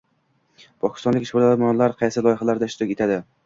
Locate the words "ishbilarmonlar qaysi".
1.29-2.27